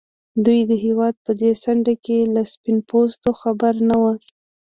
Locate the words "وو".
4.01-4.13